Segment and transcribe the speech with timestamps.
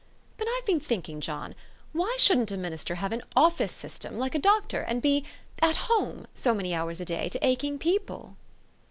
[0.39, 1.53] "But I've been thinking, John,
[1.93, 5.23] why shouldn't a minister have an office S3 r stem, like a doctor, and be'
[5.69, 8.35] at home,' so many hours a day to aching people?"